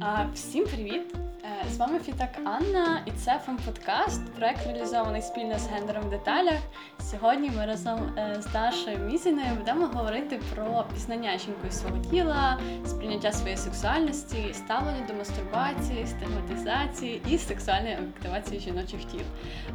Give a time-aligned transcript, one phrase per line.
[0.00, 1.02] А, Всім привіт!
[1.70, 6.58] З вами Фітак Анна, і це фан-подкаст, проект реалізований спільно з гендером в деталях.
[7.00, 13.32] Сьогодні ми разом е, з Дашою Мізіною будемо говорити про пізнання жінкою свого тіла, сприйняття
[13.32, 19.24] своєї сексуальності, ставлення до мастурбації, стигматизації і сексуальної активації жіночих тіл.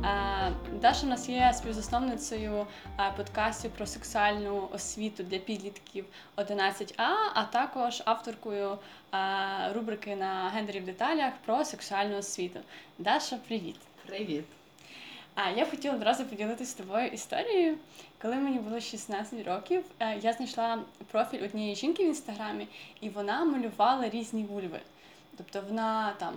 [0.06, 0.52] Е,
[0.82, 2.68] Даша у нас є співзасновницею
[3.00, 6.06] е, подкастів про сексуальну освіту для підлітків
[6.38, 8.78] 11А, а також авторкою
[9.74, 12.60] рубрики на гендері в деталях про сексуальну освіту.
[12.98, 13.76] Даша, привіт!
[14.06, 14.44] Привіт.
[15.36, 17.78] А я б хотіла одразу поділитися з тобою історією.
[18.22, 20.80] Коли мені було 16 років, е, я знайшла
[21.12, 22.68] профіль однієї жінки в інстаграмі,
[23.02, 24.80] і вона малювала різні вульви.
[25.38, 26.34] Тобто вона там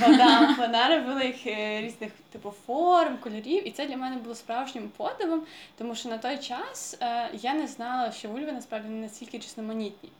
[0.00, 4.90] вона, вона робила їх е, різних типу форм, кольорів, і це для мене було справжнім
[4.96, 5.42] подивом,
[5.78, 10.10] тому що на той час е, я не знала, що вульви насправді не настільки різноманітні.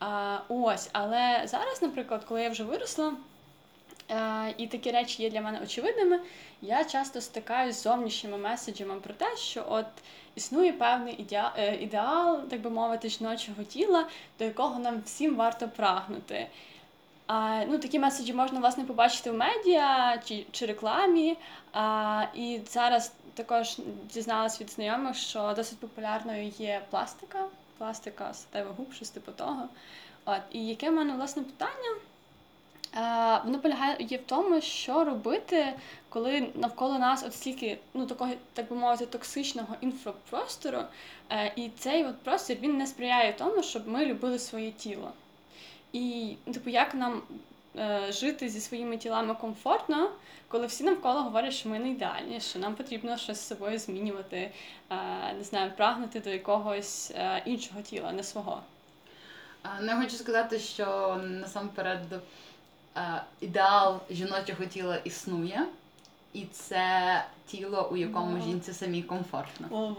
[0.00, 3.12] А, ось, але зараз, наприклад, коли я вже виросла,
[4.56, 6.20] і такі речі є для мене очевидними,
[6.62, 9.86] я часто стикаюсь з зовнішніми меседжами про те, що от
[10.34, 14.06] існує певний ідеал, ідеал, так би мовити, жіночого тіла,
[14.38, 16.46] до якого нам всім варто прагнути.
[17.26, 21.36] А, ну, такі меседжі можна власне побачити в медіа чи, чи рекламі.
[21.72, 23.78] А, і зараз також
[24.14, 27.44] дізналась від знайомих, що досить популярною є пластика,
[27.78, 29.68] пластика статевих губ, щось типу того.
[30.24, 31.96] От, і яке в мене власне питання?
[32.96, 35.74] Е, воно полягає в тому, що робити,
[36.08, 40.82] коли навколо нас от стільки, ну такого, так би мовити, токсичного інфопростору,
[41.30, 45.12] е, і цей от простір він не сприяє тому, щоб ми любили своє тіло.
[45.92, 47.22] І, ну, типу, як нам
[47.76, 50.10] е, жити зі своїми тілами комфортно,
[50.48, 54.50] коли всі навколо говорять, що ми не ідеальні, що нам потрібно щось з собою змінювати,
[55.38, 57.12] не знаю, прагнути до якогось
[57.44, 58.62] іншого тіла, не свого.
[59.62, 62.00] а, Ну, хочу сказати, що насамперед
[63.40, 65.66] ідеал жіночого тіла існує,
[66.34, 69.96] і це тіло, у якому жінці самій комфортно.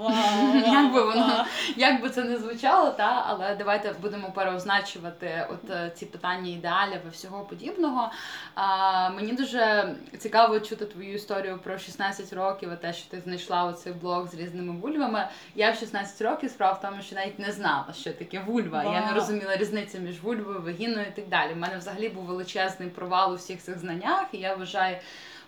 [0.65, 5.91] Як би воно як би це не звучало, та але давайте будемо переозначувати от е,
[5.95, 8.11] ці питання ідеалів і всього подібного.
[8.55, 13.63] А, мені дуже цікаво чути твою історію про 16 років, і те, що ти знайшла
[13.63, 15.27] оцей блог з різними вульвами.
[15.55, 18.83] Я в 16 років справа в тому, що навіть не знала, що таке вульва.
[18.83, 21.53] Я не розуміла різницю між вульвою, вагіною і так далі.
[21.53, 24.97] У мене взагалі був величезний провал у всіх цих знаннях, і я вважаю,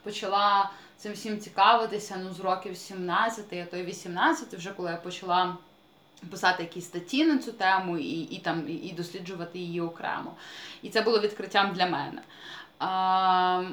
[0.04, 4.98] почала цим всім цікавитися ну з років 17, а то й 18, вже коли я
[4.98, 5.58] почала
[6.32, 10.32] писати якісь статті на цю тему і, і там і- досліджувати її окремо.
[10.82, 12.22] І це було відкриттям для мене.
[12.80, 13.64] А,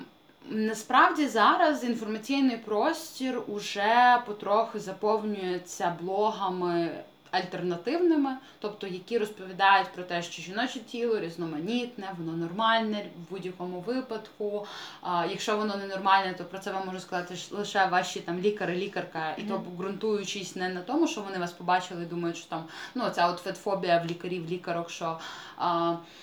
[0.49, 6.91] Насправді зараз інформаційний простір уже потрохи заповнюється блогами
[7.34, 14.67] альтернативними, тобто які розповідають про те, що жіноче тіло різноманітне, воно нормальне в будь-якому випадку.
[15.00, 18.77] А, якщо воно не нормальне, то про це вам можу сказати лише ваші там лікари,
[18.77, 22.65] лікарка, і то ґрунтуючись не на тому, що вони вас побачили і думають, що там
[22.94, 25.19] ну ця от фетфобія в лікарів, лікарок, що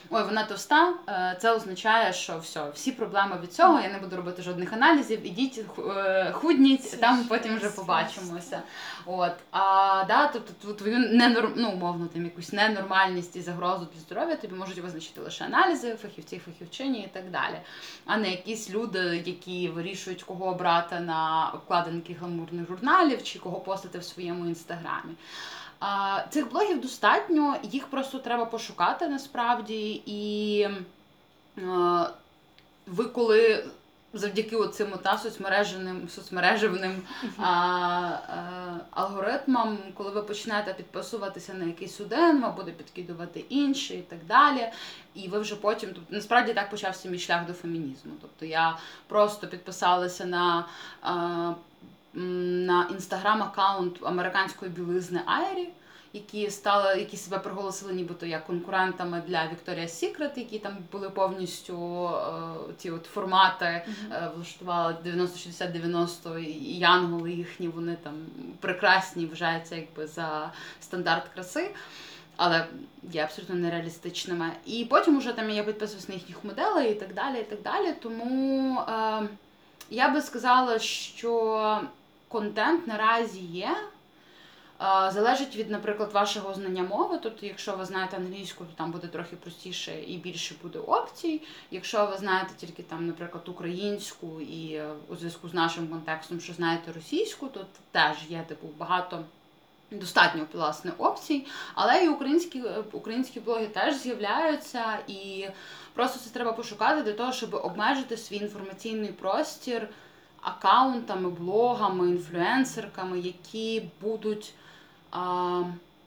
[0.09, 3.79] ой, вона товста, е, це означає, що все, всі проблеми від цього.
[3.79, 5.27] Я не буду робити жодних аналізів.
[5.27, 8.61] Ідіть, е, худніть, там потім вже побачимося.
[9.05, 11.51] От а да, тобто твою ненор...
[11.55, 16.41] ну, умовно, там якусь ненормальність і загрозу для здоров'я тобі можуть визначити лише аналізи, фахівці,
[16.45, 17.61] фахівчині і так далі,
[18.05, 23.99] а не якісь люди, які вирішують, кого обрати на обкладинки гламурних журналів чи кого постати
[23.99, 25.13] в своєму інстаграмі.
[26.29, 30.01] Цих блогів достатньо, їх просто треба пошукати насправді.
[30.05, 30.59] І
[31.57, 32.07] е,
[32.87, 33.63] ви коли
[34.13, 37.01] завдяки оцим та соцмережевним, соцмережевним
[37.37, 44.01] а, а, алгоритмам, коли ви почнете підписуватися на якийсь один, вам буде підкидувати інший і
[44.01, 44.67] так далі.
[45.15, 48.11] І ви вже потім, тобто насправді так почався мій шлях до фемінізму.
[48.21, 48.77] Тобто я
[49.07, 50.65] просто підписалася на.
[51.01, 51.55] А, м,
[52.13, 55.69] на інстаграм-аккаунт американської білизни Айрі,
[56.13, 62.07] які стали, які себе проголосили нібито як конкурентами для Victoria's Secret, які там були повністю
[62.07, 63.85] е, ті от формати е,
[64.35, 68.13] влаштували 90-60-90 і янголи їхні, вони там
[68.59, 70.51] прекрасні, вважаються якби за
[70.81, 71.71] стандарт краси.
[72.37, 72.67] Але
[73.11, 74.51] є абсолютно нереалістичними.
[74.65, 77.39] І потім уже там я підписуюсь на їхніх моделей і так далі.
[77.39, 77.93] і так далі.
[78.01, 79.27] Тому е,
[79.89, 81.81] я би сказала, що
[82.31, 83.77] контент наразі є.
[85.09, 87.19] Залежить від, наприклад, вашого знання мови.
[87.23, 91.41] Тобто, якщо ви знаєте англійську, то там буде трохи простіше і більше буде опцій.
[91.71, 96.53] Якщо ви знаєте тільки там, наприклад, українську і е, у зв'язку з нашим контекстом, що
[96.53, 99.23] знаєте російську, то теж є типу багато
[99.91, 105.47] Достатньо власне опцій, але і українські е, українські блоги теж з'являються, і
[105.93, 109.87] просто це треба пошукати для того, щоб обмежити свій інформаційний простір
[110.41, 114.53] аккаунтами, блогами, інфлюенсерками, які будуть.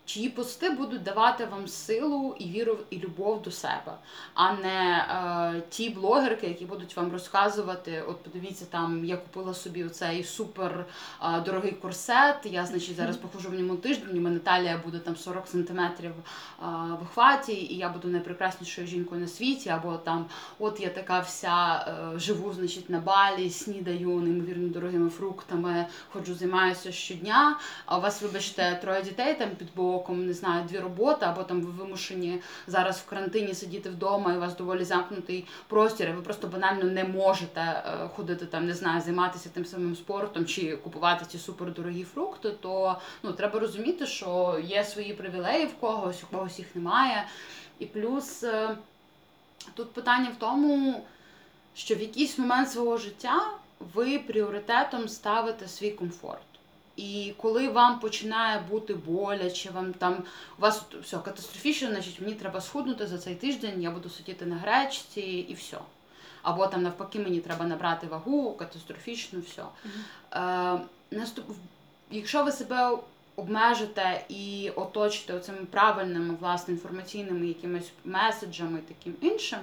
[0.04, 3.94] Чиї пости будуть давати вам силу і віру і любов до себе,
[4.34, 5.06] а не
[5.56, 10.86] е, ті блогерки, які будуть вам розказувати: от подивіться, там я купила собі оцей супер
[11.22, 12.36] е, дорогий корсет.
[12.44, 14.18] Я, значить, зараз похожу в ньому тиждень.
[14.18, 16.64] У мене талія буде там 40 сантиметрів е,
[17.00, 19.68] в охваті, і я буду найпрекраснішою жінкою на світі.
[19.68, 20.26] Або там,
[20.58, 26.92] от я така вся е, живу, значить, на балі, снідаю неймовірно дорогими фруктами, ходжу, займаюся
[26.92, 27.58] щодня.
[27.86, 31.43] А у вас, вибачте, троє дітей там під боком боком, не знаю, дві роботи, або
[31.43, 36.12] там ви вимушені зараз в карантині сидіти вдома, і у вас доволі замкнутий простір, і
[36.12, 40.76] ви просто банально не можете е, ходити там, не знаю, займатися тим самим спортом чи
[40.76, 46.26] купувати ці супердорогі фрукти, то ну треба розуміти, що є свої привілеї в когось, у
[46.26, 47.26] когось їх немає.
[47.79, 48.76] І плюс е,
[49.75, 51.05] тут питання в тому,
[51.75, 53.50] що в якийсь момент свого життя
[53.94, 56.53] ви пріоритетом ставите свій комфорт.
[56.96, 60.23] І коли вам починає бути боляче, вам там
[60.58, 64.56] у вас все катастрофічно, значить мені треба схуднути за цей тиждень, я буду сидіти на
[64.56, 65.79] гречці і все.
[66.43, 69.62] Або там навпаки мені треба набрати вагу, катастрофічно все.
[69.62, 70.76] Mm-hmm.
[70.76, 70.81] Е,
[71.11, 71.44] наступ...
[72.11, 72.99] Якщо ви себе
[73.37, 79.58] обмежите і оточите цими правильними власне інформаційними якимись меседжами таким іншим.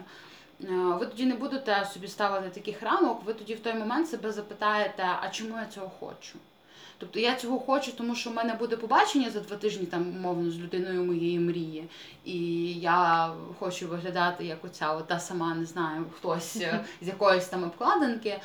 [0.63, 4.31] Е, ви тоді не будете собі ставити таких рамок, ви тоді в той момент себе
[4.31, 6.38] запитаєте, а чому я цього хочу?
[7.01, 10.51] Тобто я цього хочу, тому що в мене буде побачення за два тижні, там умовно
[10.51, 11.89] з людиною моєї мрії.
[12.25, 17.63] І я хочу виглядати як оця та сама, не знаю, хтось е, з якоїсь там
[17.63, 18.39] обкладинки.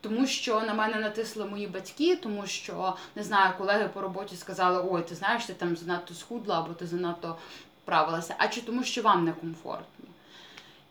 [0.00, 4.88] Тому що на мене натисли мої батьки, тому що не знаю, колеги по роботі сказали,
[4.90, 7.36] ой, ти знаєш, ти там занадто схудла або ти занадто
[7.84, 10.06] правилася, а чи тому, що вам некомфортно.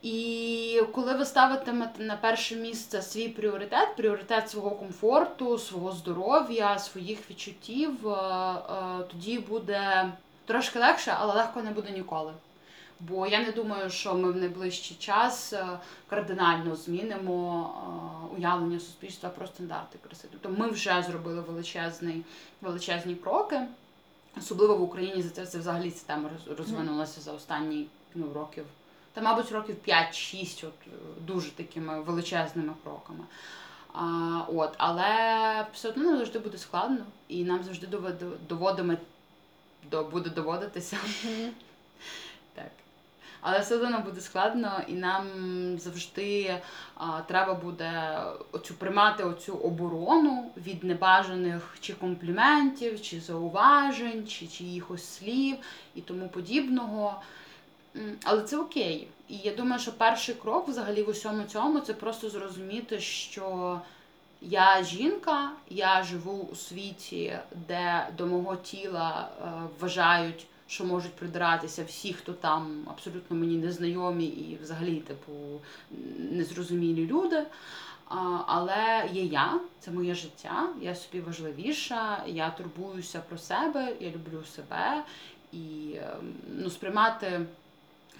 [0.07, 7.29] І коли ви ставитимете на перше місце свій пріоритет, пріоритет свого комфорту, свого здоров'я, своїх
[7.29, 10.11] відчуттів, е, е, тоді буде
[10.45, 12.33] трошки легше, але легко не буде ніколи.
[12.99, 15.67] Бо я не думаю, що ми в найближчий час е,
[16.09, 17.71] кардинально змінимо
[18.37, 20.27] уявлення суспільства про стандарти краси.
[20.31, 22.23] Тобто ми вже зробили величезний,
[22.61, 23.61] величезні кроки,
[24.37, 28.65] особливо в Україні за це, це взагалі ця тема розвинулася за останні ну, років
[29.17, 30.89] та, мабуть, років 5-6, от е,
[31.21, 33.23] дуже такими величезними кроками.
[33.93, 37.87] А, от, Але все одно нам завжди буде складно, і нам завжди
[38.49, 38.93] доводимо,
[39.91, 40.97] до, буде доводитися.
[42.53, 42.71] Так.
[43.41, 45.27] Але все одно буде складно, і нам
[45.79, 46.61] завжди
[46.95, 48.21] а, треба буде
[48.51, 55.55] оцю приймати оцю оборону від небажаних чи компліментів, чи зауважень, чи чиїхось слів
[55.95, 57.21] і тому подібного.
[58.23, 59.07] Але це окей.
[59.29, 63.81] І я думаю, що перший крок взагалі в усьому цьому це просто зрозуміти, що
[64.41, 71.83] я жінка, я живу у світі, де до мого тіла е, вважають, що можуть придиратися
[71.83, 75.31] всі, хто там абсолютно мені незнайомі і взагалі, типу,
[76.31, 77.43] незрозумілі люди.
[78.45, 84.43] Але є я, це моє життя, я собі важливіша, я турбуюся про себе, я люблю
[84.55, 85.03] себе
[85.51, 87.45] і ем, ну, сприймати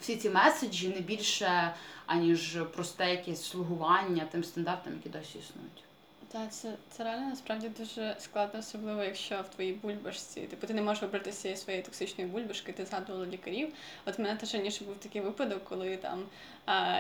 [0.02, 1.74] всі ці меседжі не більше,
[2.06, 5.84] аніж просте якесь слугування тим стандартам, які досі існують.
[6.32, 10.82] Так, це це реально насправді дуже складно, особливо якщо в твоїй бульбашці, типу ти не
[10.82, 13.74] можеш вибрати з цієї своєї токсичної бульбашки, ти згадувала лікарів.
[14.06, 16.24] От в мене теж раніше був такий випадок, коли там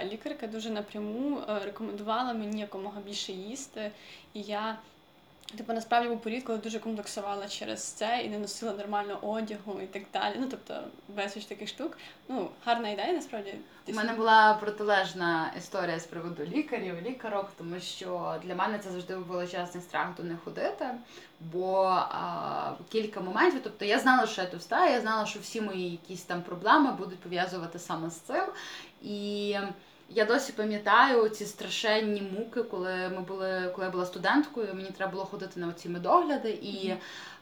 [0.03, 3.91] лікарка дуже напряму а, рекомендувала мені якомога більше їсти,
[4.33, 4.77] і я
[5.55, 9.87] Типу, насправді був період, коли дуже комплексувала через це і не носила нормально одягу і
[9.87, 10.35] так далі.
[10.39, 11.97] Ну тобто безліч таких штук.
[12.29, 13.53] Ну, гарна ідея, насправді.
[13.87, 19.15] У мене була протилежна історія з приводу лікарів, лікарок, тому що для мене це завжди
[19.15, 20.85] був величезний страх до них ходити.
[21.39, 25.91] Бо а, кілька моментів, тобто я знала, що я товста, я знала, що всі мої
[25.91, 28.43] якісь там проблеми будуть пов'язувати саме з цим.
[29.01, 29.55] І
[30.09, 34.73] я досі пам'ятаю ці страшенні муки, коли ми були, коли я була студенткою.
[34.73, 36.93] Мені треба було ходити на оці медогляди і.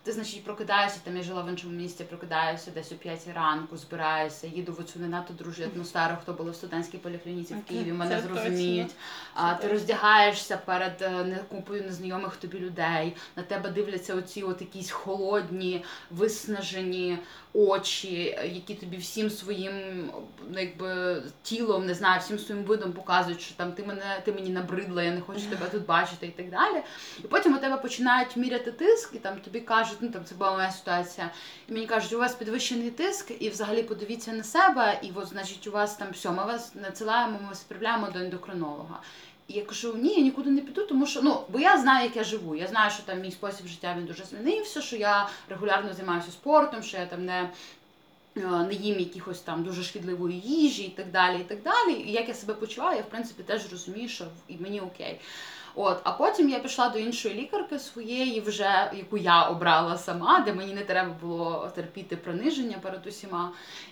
[0.05, 4.47] Ти, значить, прокидаєшся, там я жила в іншому місці, прокидаюся десь о 5 ранку, збираюся,
[4.47, 8.21] їду в цю не надто дружню атмосферу, хто були в студентській поліклініці в Києві, мене
[8.21, 8.91] зрозуміють.
[9.33, 13.15] А ти роздягаєшся перед е, купою незнайомих тобі людей.
[13.35, 17.17] На тебе дивляться оці от якісь холодні, виснажені
[17.55, 19.73] очі, які тобі всім своїм
[20.49, 24.49] ну, якби тілом, не знаю, всім своїм видом показують, що там ти мене ти мені
[24.49, 26.81] набридла, я не хочу тебе тут бачити і так далі.
[27.23, 30.35] І потім у тебе починають міряти тиск, і там тобі кажуть кажуть, ну там це
[30.35, 31.31] була моя ситуація.
[31.69, 35.67] І мені кажуть, у вас підвищений тиск, і взагалі подивіться на себе, і от, значить,
[35.67, 38.99] у вас там все, ми вас надсилаємо, ми вас відправляємо до ендокринолога.
[39.47, 42.15] І я кажу, ні, я нікуди не піду, тому що ну, бо я знаю, як
[42.15, 42.55] я живу.
[42.55, 46.83] Я знаю, що там мій спосіб життя він дуже змінився, що я регулярно займаюся спортом,
[46.83, 47.49] що я там не.
[48.37, 51.41] Е, не їм якихось там дуже шкідливої їжі і так далі.
[51.41, 51.93] І так далі.
[51.93, 55.19] І як я себе почуваю, я в принципі теж розумію, що і мені окей.
[55.75, 60.53] От, а потім я пішла до іншої лікарки своєї, вже яку я обрала сама, де
[60.53, 63.51] мені не треба було терпіти приниження перед усіма.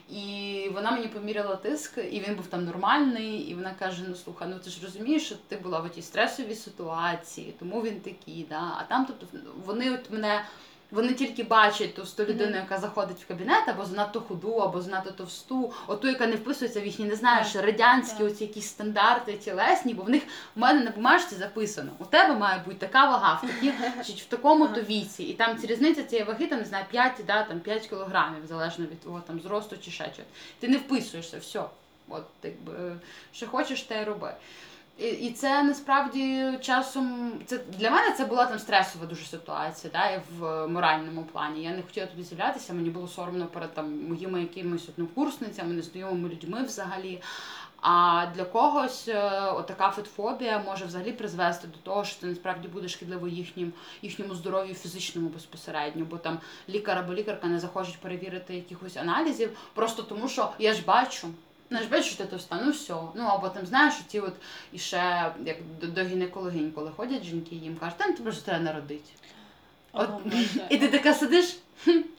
[0.10, 3.36] І вона мені поміряла тиск, і він був там нормальний.
[3.38, 6.56] І вона каже: Ну слухай, ну ти ж розумієш, що ти була в тій стресовій
[6.56, 8.46] ситуації, тому він такий.
[8.50, 8.76] Да?
[8.78, 10.46] А там, тобто, вони от мене.
[10.94, 15.74] Вони тільки бачать ту людину, яка заходить в кабінет, або занадто худу, або занадто товсту,
[15.88, 20.10] оту, яка не вписується в їхні, не знаєш, радянські оці якісь стандарти тілесні, бо в
[20.10, 20.24] них
[20.56, 21.92] в мене на бумажці записано.
[22.00, 23.70] У тебе має бути така вага, в такі,
[24.14, 25.24] в такому то віці.
[25.24, 28.86] І там ці різниця цієї ваги, там не знаю, 5, да, там 5 кілограмів, залежно
[28.86, 30.28] від твого там зросту чи ще чого.
[30.60, 31.64] Ти не вписуєшся, все.
[32.10, 32.96] От, якби,
[33.32, 34.34] що хочеш, те й роби.
[34.98, 40.68] І це насправді часом це для мене це була там стресова дуже ситуація, да, в
[40.68, 41.64] моральному плані.
[41.64, 46.64] Я не хотіла туди з'являтися, мені було соромно перед там моїми якимись однокурсницями, незнайомими людьми
[46.64, 47.22] взагалі.
[47.82, 52.88] А для когось е, отака фетфобія може взагалі призвести до того, що це насправді буде
[52.88, 58.98] шкідливо їхнім їхньому здоров'ю фізичному безпосередньо, бо там лікар або лікарка не захочуть перевірити якихось
[58.98, 61.28] аналізів, просто тому що я ж бачу.
[61.70, 62.94] Ну, ж бачиш, ти товста, ну все.
[63.16, 64.34] Ну або там знаєш, ті от
[64.72, 68.64] і ще як до, до гінекологинь, коли ходять жінки, їм кажуть, там ти просто треба
[68.64, 69.10] народити.
[69.94, 70.10] От,
[70.70, 71.58] І ти така сидиш,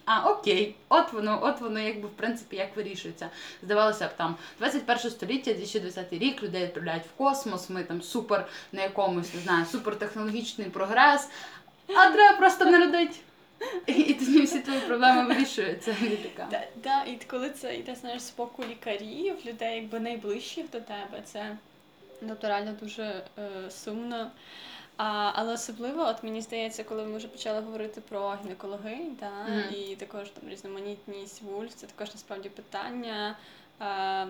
[0.04, 3.30] а окей, от воно, от воно, якби в принципі як вирішується.
[3.62, 7.70] Здавалося б, там 21 століття, 2020 рік людей відправляють в космос.
[7.70, 11.28] Ми там супер на якомусь не знаю, супертехнологічний прогрес,
[11.88, 13.16] а треба просто народити.
[13.86, 15.96] І тоді всі твої проблеми вирішуються.
[16.50, 21.22] Так, да, і коли це йде знаєш, з боку лікарів, людей якби найближчих до тебе,
[21.24, 21.56] це
[22.28, 24.30] тобто реально дуже е, сумно.
[24.96, 29.76] А, Але особливо, от мені здається, коли ми вже почали говорити про гінекологи, да, mm.
[29.76, 33.36] і також там різноманітність вульф, це також насправді питання.
[33.80, 34.26] Е,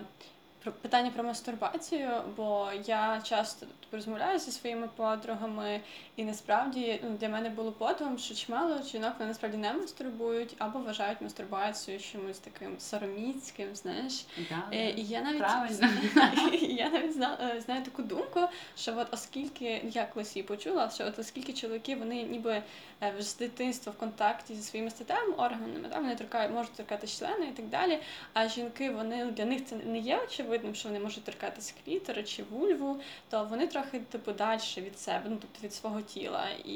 [0.71, 5.81] питання про мастурбацію, бо я часто розмовляю зі своїми подругами,
[6.15, 10.79] і насправді ну, для мене було подивом, що чимало жінок вони насправді не мастурбують або
[10.79, 14.25] вважають мастурбацію чимось таким сороміцьким, знаєш.
[14.49, 15.41] Да, е, і я навіть
[16.61, 18.39] я навіть знаю, знаю таку думку,
[18.77, 22.61] що от оскільки я колись її почула, що от оскільки чоловіки вони ніби
[23.03, 27.45] е, з дитинства в контакті зі своїми статевими органами, да, вони торкають, можуть торкати члени
[27.45, 27.99] і так далі.
[28.33, 30.19] А жінки вони для них це не є
[30.55, 35.23] очевидним, що вони можуть торкатися клітера чи вульву, то вони трохи типу далі від себе,
[35.29, 36.47] ну тобто від свого тіла.
[36.65, 36.75] І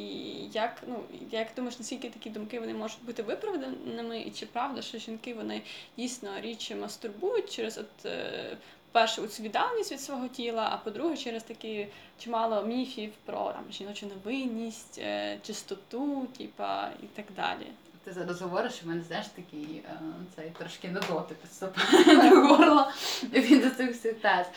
[0.53, 4.97] як ну як думаєш, наскільки такі думки вони можуть бути виправданими, і чи правда, що
[4.97, 5.61] жінки вони
[5.97, 8.05] дійсно річі мастурбують через от.
[8.05, 8.57] Е,
[8.91, 11.87] перше, цю віддаленість від свого тіла, а по-друге, через такі
[12.19, 17.67] чимало міфів про там жіночу невинність, е, чистоту, типа і так далі.
[18.09, 19.99] Ти зараз говориш, в мене знаєш такий е,
[20.35, 22.91] цей трошки недоти підступає до горла
[23.33, 24.47] від цих всіх тез.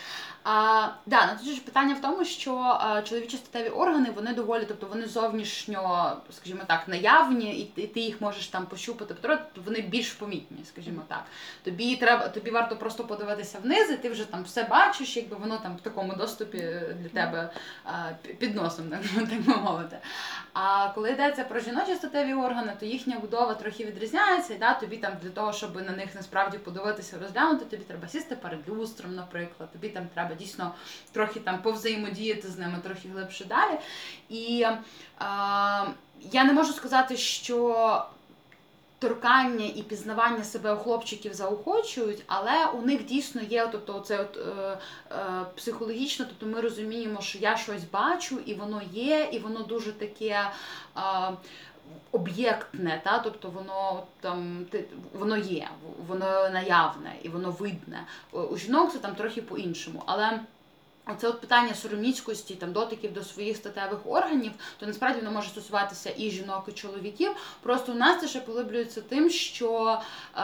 [0.43, 4.65] А, да, ну тут ж питання в тому, що а, чоловічі статеві органи вони доволі,
[4.67, 9.81] тобто вони зовнішньо, скажімо так, наявні, і, і ти їх можеш там пощупати, тобто вони
[9.81, 11.23] більш помітні, скажімо так.
[11.63, 15.57] Тобі треба, тобі варто просто подивитися вниз, і ти вже там все бачиш, якби воно
[15.57, 16.57] там в такому доступі
[17.01, 17.49] для тебе
[17.85, 19.97] а, під носом, так би мовити.
[20.53, 24.97] А коли йдеться про жіночі статеві органи, то їхня будова трохи відрізняється, і да, тобі
[24.97, 29.71] там для того, щоб на них насправді подивитися, розглянути, тобі треба сісти перед люстром, наприклад,
[29.71, 30.75] тобі там треба дійсно
[31.11, 33.77] трохи там повзаємодіяти з ними, трохи глибше далі.
[34.29, 34.75] І е,
[36.31, 38.05] я не можу сказати, що.
[39.03, 44.37] Торкання і пізнавання себе у хлопчиків заохочують, але у них дійсно є тобто, це от,
[44.37, 44.77] е,
[45.11, 49.91] е, психологічно, тобто ми розуміємо, що я щось бачу, і воно є, і воно дуже
[49.91, 50.49] таке
[50.97, 51.01] е,
[52.11, 53.19] об'єктне, та?
[53.19, 54.65] тобто воно там
[55.13, 55.69] воно є,
[56.07, 58.07] воно наявне і воно видне.
[58.31, 60.03] У жінок це там трохи по-іншому.
[60.05, 60.39] Але
[61.07, 66.13] Оце от питання сороміцькості, там дотиків до своїх статевих органів, то насправді воно може стосуватися
[66.17, 67.31] і жінок, і чоловіків.
[67.61, 69.99] Просто у нас це ще полиблюється тим, що
[70.37, 70.41] е,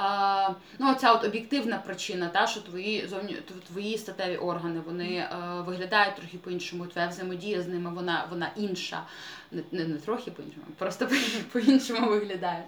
[0.79, 3.37] ну ця от об'єктивна причина, та що твої зовні
[3.67, 6.87] твої статеві органи вони е, виглядають трохи по-іншому.
[6.87, 9.03] Твоя взаємодія з ними вона вона інша,
[9.51, 11.07] не не, не трохи по-іншому, просто
[11.51, 12.63] по-іншому виглядає.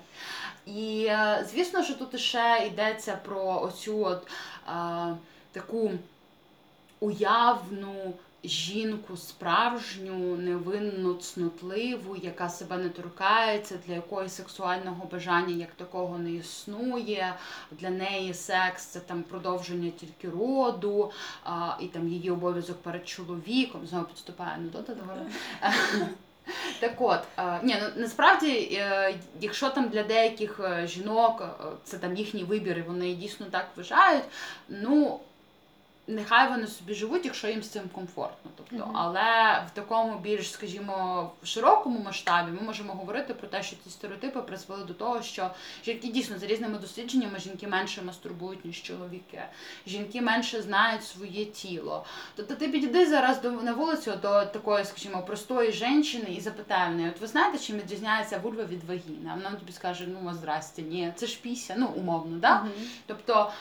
[0.66, 4.28] І е, звісно, що тут ще йдеться про оцю от
[4.68, 5.16] е,
[5.52, 5.92] таку
[7.02, 16.18] уявну жінку справжню, невинну, цнотливу, яка себе не торкається, для якої сексуального бажання як такого
[16.18, 17.36] не існує.
[17.72, 21.12] Для неї секс це там продовження тільки роду,
[21.44, 23.88] а, і там її обов'язок перед чоловіком.
[23.88, 25.22] Знову підступає анекдота до гори.
[26.80, 27.20] Так от,
[27.64, 32.78] ні, ну насправді, е, якщо там для деяких е, жінок е, це там їхній вибір,
[32.78, 34.24] і вони дійсно так вважають,
[34.70, 35.20] ну
[36.16, 38.52] нехай вони собі живуть, якщо їм з цим комфортно.
[38.58, 38.98] Тобто, Мгм.
[38.98, 44.42] але в такому більш, скажімо, широкому масштабі ми можемо говорити про те, що ці стереотипи
[44.42, 45.52] призвели до того, що
[45.86, 49.42] жінки дійсно за різними дослідженнями жінки менше мастурбують, ніж чоловіки.
[49.88, 52.06] Жінки менше знають своє тіло.
[52.36, 55.92] Тобто ти підійди зараз до на вулицю до такої, скажімо, простої жінки
[56.38, 59.30] і запитай в неї, от ви знаєте, чим відрізняється вульва від вагіни?
[59.32, 62.56] А вона тобі скаже, ну здрасте, ні, це ж піся, ну умовно, да?
[62.62, 62.72] Мгм.
[63.06, 63.52] Тобто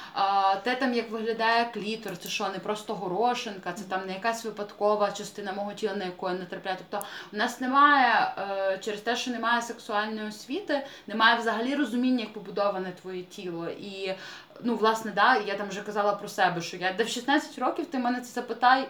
[0.65, 5.13] те там, як виглядає клітор, це що, не просто горошинка, це там не якась випадкова
[5.13, 6.79] частина мого тіла, на яку я не трапляю.
[6.79, 12.33] Тобто у нас немає е, через те, що немає сексуальної освіти, немає взагалі розуміння, як
[12.33, 13.69] побудоване твоє тіло.
[13.69, 14.15] І
[14.63, 17.87] ну, власне, да, я там вже казала про себе, що я де в 16 років
[17.87, 18.89] ти мене це запитай.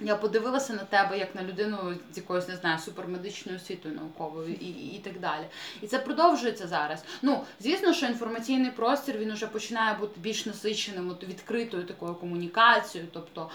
[0.00, 4.68] Я подивилася на тебе як на людину з якоюсь, не знаю, супермедичною освітою науковою і,
[4.68, 5.44] і, так далі.
[5.82, 7.04] І це продовжується зараз.
[7.22, 13.10] Ну, звісно, що інформаційний простір він уже починає бути більш насиченим, от відкритою такою комунікацією.
[13.12, 13.50] Тобто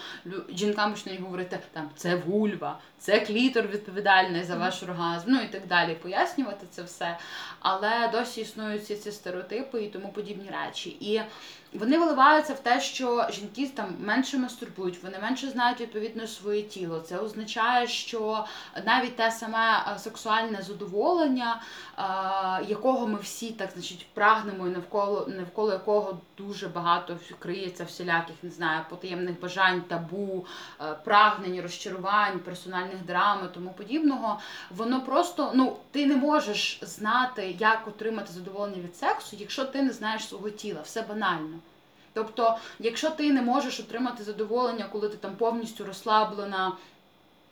[0.54, 5.66] жінкам починають говорити там це вульва, це клітор відповідальний за ваш оргазм, ну і так
[5.66, 5.94] далі.
[5.94, 7.18] Пояснювати це все.
[7.60, 10.96] Але досі існують ці, ці стереотипи і тому подібні речі.
[11.00, 11.20] І
[11.72, 17.00] вони виливаються в те, що жінки там менше мастурбують, вони менше знають відповідно своє тіло.
[17.00, 18.44] Це означає, що
[18.86, 21.62] навіть те саме е, сексуальне задоволення,
[21.98, 22.02] е,
[22.68, 28.50] якого ми всі так значить прагнемо, і навколо навколо якого дуже багато криється всіляких, не
[28.50, 30.46] знаю, потаємних бажань, табу,
[30.80, 34.38] е, прагнень, розчарувань, персональних драм і тому подібного.
[34.70, 39.92] Воно просто ну ти не можеш знати, як отримати задоволення від сексу, якщо ти не
[39.92, 41.59] знаєш свого тіла, все банально.
[42.12, 46.72] Тобто, якщо ти не можеш отримати задоволення, коли ти там повністю розслаблена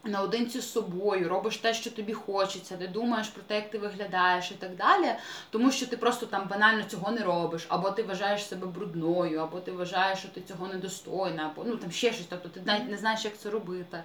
[0.05, 4.51] наодинці з собою, робиш те, що тобі хочеться, не думаєш про те, як ти виглядаєш
[4.51, 5.15] і так далі,
[5.51, 9.61] тому що ти просто там банально цього не робиш, або ти вважаєш себе брудною, або
[9.61, 12.97] ти вважаєш, що ти цього недостойна, або ну там ще щось, тобто ти навіть не
[12.97, 14.05] знаєш, як це робити.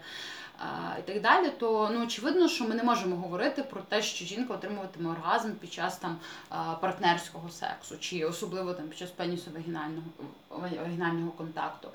[0.99, 4.53] І так далі, то ну очевидно, що ми не можемо говорити про те, що жінка
[4.53, 6.17] отримуватиме оргазм під час там
[6.81, 10.03] партнерського сексу, чи особливо там під час пенісовагінального
[10.49, 11.89] вагінального вагінального контакту.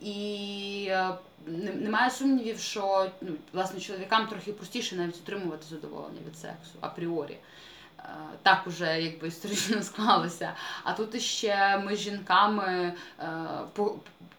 [0.00, 1.14] І е,
[1.74, 7.38] немає сумнівів, що ну, власне чоловікам трохи простіше навіть отримувати задоволення від сексу апріорі.
[8.04, 8.08] Е,
[8.42, 10.54] Так уже якби історично склалося.
[10.84, 13.26] А тут іще ми з жінками е,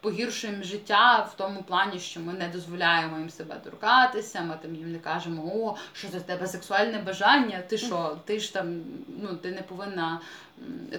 [0.05, 4.91] погіршуємо життя в тому плані, що ми не дозволяємо їм себе торкатися, ми там їм
[4.91, 8.83] не кажемо, о, що в тебе сексуальне бажання, ти що, ти ж там,
[9.21, 10.19] ну ти не повинна.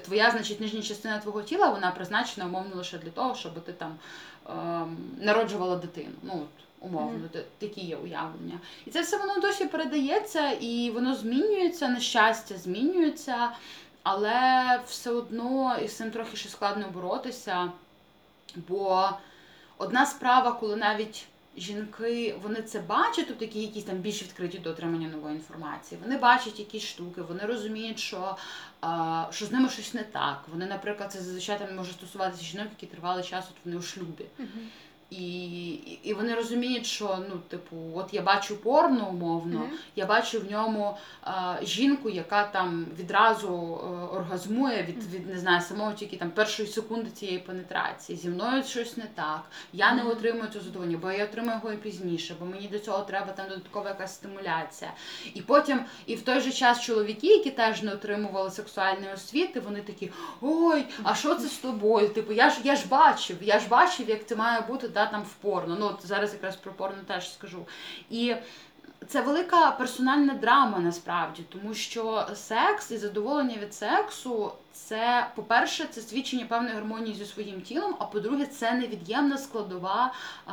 [0.05, 3.97] Твоя, значить, нижня частина твого тіла вона призначена умовно лише для того, щоб ти там
[4.49, 6.15] ем, народжувала дитину.
[6.23, 6.47] Ну
[6.81, 7.29] умовно, Мгм.
[7.33, 8.61] та- такі є уявлення.
[8.87, 13.51] І це все воно досі передається, і воно змінюється, на щастя, змінюється,
[14.03, 17.73] але все одно із цим трохи ще складно боротися.
[18.69, 19.09] Бо
[19.79, 24.71] одна справа, коли навіть жінки вони це бачать, тобто які якісь там більш відкриті до
[24.71, 26.01] отримання нової інформації.
[26.03, 28.37] Вони бачать якісь штуки, вони розуміють, що,
[29.31, 30.45] що з ними щось не так.
[30.53, 34.25] Вони, наприклад, це зазвичай там може стосуватися жінок, які тривали час, от вони у шлюбі.
[34.39, 34.49] Мгм.
[35.11, 35.69] І,
[36.03, 39.71] і вони розуміють, що ну, типу, от я бачу порно умовно, Мгм.
[39.97, 45.61] я бачу в ньому а, жінку, яка там відразу е, оргазмує від, від не знаю,
[45.63, 48.19] самого тільки там першої секунди цієї пенетрації.
[48.19, 49.41] Зі мною щось не так.
[49.73, 53.03] Я не отримую цього задоволення, бо я отримую його і пізніше, бо мені до цього
[53.03, 54.93] треба там додаткова якась стимуляція.
[55.35, 59.81] І потім, і в той же час чоловіки, які теж не отримували сексуальної освіти, вони
[59.81, 62.09] такі: ой, а що це з тобою?
[62.09, 65.23] Типу, я ж я ж бачив, я ж бачив, як це має бути да, там
[65.23, 65.77] в порно.
[65.81, 67.67] Ну от зараз якраз про порно теж скажу.
[68.11, 68.35] І
[69.09, 76.01] це велика персональна драма насправді, тому що секс і задоволення від сексу це, по-перше, це
[76.01, 80.13] свідчення певної гармонії зі своїм тілом, а по-друге, це невід'ємна складова
[80.49, 80.53] е,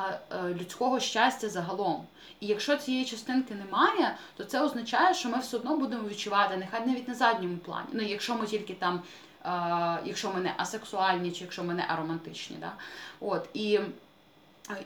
[0.59, 2.03] людського щастя загалом.
[2.39, 6.87] І якщо цієї частинки немає, то це означає, що ми все одно будемо відчувати, нехай
[6.87, 7.87] навіть на задньому плані.
[7.91, 9.01] Ну, якщо ми тільки там,
[9.45, 12.57] е, якщо ми не асексуальні, чи якщо ми не аромантичні.
[12.59, 12.71] Да?
[13.19, 13.79] От, і,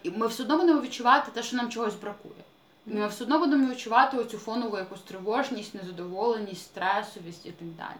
[0.03, 2.33] ми все одно будемо відчувати те, що нам чогось бракує.
[2.85, 7.97] Ми все одно будемо відчувати оцю фонову якусь тривожність, незадоволеність, стресовість і так далі.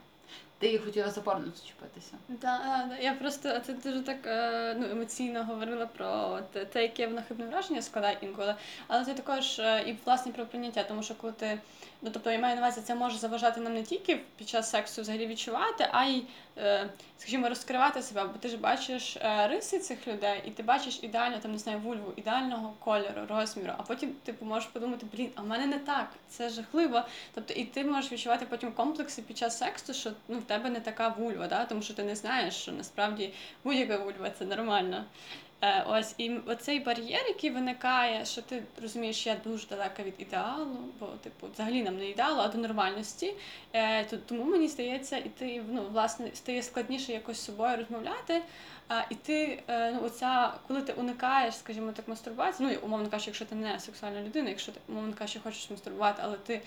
[0.60, 2.14] ти хотіла за порно зачепитися.
[2.28, 2.90] Да.
[3.02, 7.46] Я просто це дуже так е, ну, емоційно говорила про те, те, яке воно хибне
[7.46, 8.56] враження складає інколи.
[8.88, 11.60] Але це також е, і власне про прийняття, тому що коли ти,
[12.02, 15.02] ну тобто я маю на увазі, це може заважати нам не тільки під час сексу
[15.02, 16.24] взагалі відчувати, а й,
[16.58, 18.24] е, скажімо, розкривати себе.
[18.24, 21.80] Бо ти ж бачиш е, риси цих людей, і ти бачиш ідеально там не знаю,
[21.80, 23.74] вульву, ідеального кольору, розміру.
[23.78, 27.02] А потім типу можеш подумати, блін, а в мене не так, це жахливо.
[27.34, 30.80] Тобто, і ти можеш відчувати потім комплекси під час сексу, що ну в тебе не
[30.80, 31.66] така вульва, да?
[31.66, 33.34] тому що ти не знаєш, що насправді
[33.64, 35.06] будь-яка вульва це нормально.
[35.62, 40.78] Е, ось і оцей бар'єр, який виникає, що ти розумієш, я дуже далека від ідеалу,
[41.00, 43.34] бо типу взагалі нам не ідеалу, а до нормальності.
[43.74, 48.42] Е, то, тому мені здається, і ти ну, власне стає складніше якось з собою розмовляти.
[49.10, 53.46] І ти, е, ну, оця, коли ти уникаєш, скажімо так, мастурбації, ну, умовно кажучи, якщо
[53.46, 56.62] ти не сексуальна людина, якщо ти, умовно кажучи, хочеш мастурбувати, але ти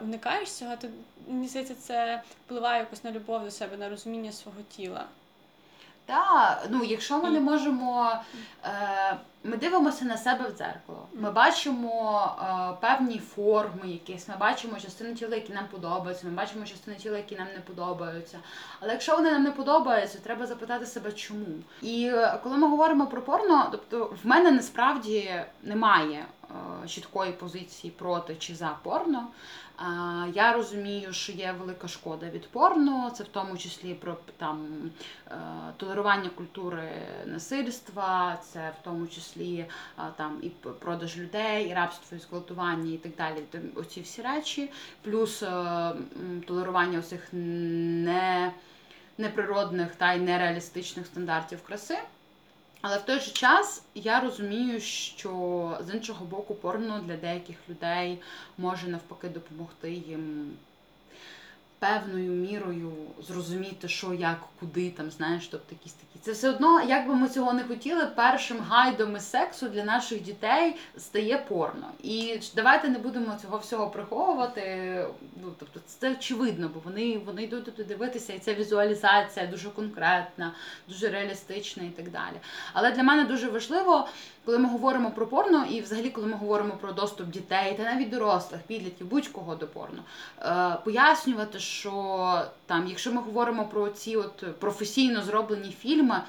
[0.00, 0.88] уникаєш цього, то
[1.28, 5.06] мені здається, це впливає якось на любов до себе, на розуміння свого тіла.
[6.06, 8.12] Так, ну якщо ми не можемо,
[8.64, 11.08] е, ми дивимося на себе в дзеркало.
[11.14, 16.66] Ми бачимо е, певні форми, якісь, ми бачимо частини тіла, які нам подобаються, ми бачимо
[16.66, 18.38] частини тіла, які нам не подобаються.
[18.80, 21.46] Але якщо вони нам не подобаються, треба запитати себе, чому.
[21.82, 26.24] І е, коли ми говоримо про порно, тобто в мене насправді немає
[26.84, 29.26] е, чіткої позиції проти чи за порно.
[30.34, 34.90] Я розумію, що є велика шкода від порно, це в тому числі про там
[35.30, 35.34] е,
[35.76, 36.90] толерування культури
[37.26, 39.66] насильства, це в тому числі
[40.16, 43.44] там і продаж людей, і рабство, і зґвалтування, і так далі.
[43.74, 45.92] Оці всі речі, плюс е,
[46.46, 48.52] толерування оцих не,
[49.18, 51.98] неприродних та й нереалістичних стандартів краси.
[52.88, 58.20] Але в той же час я розумію, що з іншого боку, порно для деяких людей
[58.58, 60.52] може навпаки допомогти їм
[61.86, 62.92] певною мірою
[63.28, 66.24] зрозуміти, що як, куди там, знаєш, тобто якісь такі.
[66.24, 70.22] Це все одно, як би ми цього не хотіли, першим гайдом із сексу для наших
[70.22, 71.86] дітей стає порно.
[72.02, 74.62] І давайте не будемо цього всього приховувати.
[75.42, 80.52] Ну тобто, це очевидно, бо вони вони йдуть туди дивитися, і ця візуалізація дуже конкретна,
[80.88, 82.36] дуже реалістична і так далі.
[82.72, 84.08] Але для мене дуже важливо
[84.46, 88.10] коли ми говоримо про порно, і взагалі, коли ми говоримо про доступ дітей та навіть
[88.10, 90.02] дорослих, підлітків, будь-кого до порно,
[90.42, 96.20] е, пояснювати, що там, якщо ми говоримо про ці от професійно зроблені фільми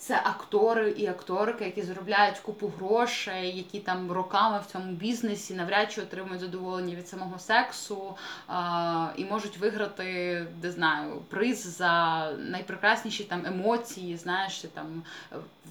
[0.00, 5.92] це актори і акторки, які заробляють купу грошей, які там роками в цьому бізнесі навряд
[5.92, 8.16] чи отримують задоволення від самого сексу
[8.48, 15.02] а, і можуть виграти, не знаю, приз за найпрекрасніші там емоції, знаєш, там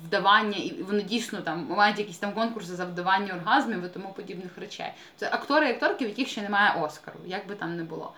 [0.06, 4.58] вдавання, і вони дійсно там мають якісь там конкурси за вдавання оргазмів і тому подібних
[4.58, 4.92] речей.
[5.18, 8.14] Це актори і акторки, в яких ще немає Оскару, як би там не було.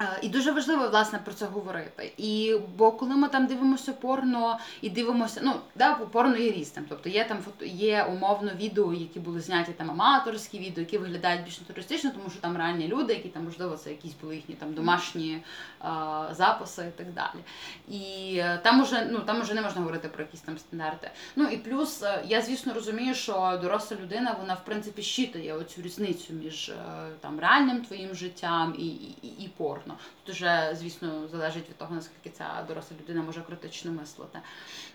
[0.00, 2.12] Е, і дуже важливо власне про це говорити.
[2.16, 6.84] І бо коли ми там дивимося порно і дивимося, ну да, порно є різним.
[6.88, 11.44] Тобто є там фото, є умовно відео, які були зняті там аматорські відео, які виглядають
[11.44, 14.74] більш туристично, тому що там реальні люди, які там можливо це якісь були їхні там
[14.74, 15.42] домашні
[15.78, 17.44] а, записи і так далі.
[17.88, 21.10] І е, там уже ну там уже не можна говорити про якісь там стандарти.
[21.36, 25.82] Ну і плюс е, я звісно розумію, що доросла людина вона в принципі щитує оцю
[25.82, 26.72] різницю між
[27.20, 30.10] там реальним твоїм життям і, і, і порно комфортно.
[30.24, 34.38] Тут вже, звісно, залежить від того, наскільки ця доросла людина може критично мислити.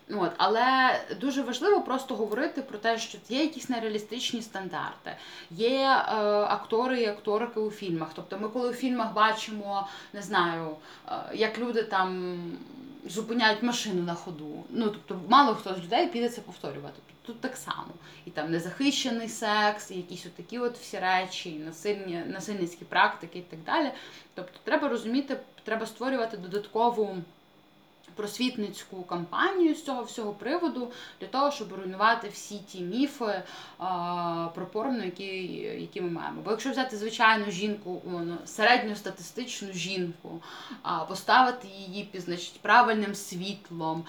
[0.09, 5.15] От, Але дуже важливо просто говорити про те, що є якісь нереалістичні стандарти,
[5.51, 6.15] є е,
[6.49, 8.09] актори і акторки у фільмах.
[8.15, 10.75] Тобто ми, коли у фільмах бачимо, не знаю,
[11.07, 12.37] е, як люди там.
[13.09, 14.63] Зупиняють машину на ходу.
[14.69, 16.99] Ну тобто, мало хто з людей піде це повторювати.
[17.25, 17.93] Тут так само.
[18.25, 23.41] І там незахищений секс, і якісь отакі от всі речі, і насильні, насильницькі практики і
[23.41, 23.91] так далі.
[24.33, 27.17] Тобто, треба розуміти, треба створювати додаткову
[28.15, 33.43] просвітницьку кампанію з цього всього приводу для того, щоб руйнувати всі ті міфи
[33.77, 35.35] а, про порно, які
[35.81, 36.41] які ми маємо.
[36.45, 40.41] Бо якщо взяти звичайну жінку, ну, середньостатистичну жінку,
[41.07, 44.05] поставити її значить, правильним світлом,